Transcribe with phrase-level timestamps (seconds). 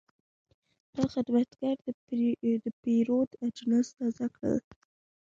[0.95, 1.75] دا خدمتګر
[2.63, 4.59] د پیرود اجناس تازه کړل.